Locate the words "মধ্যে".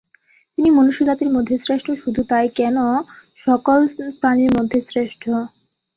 1.33-1.55, 4.57-4.77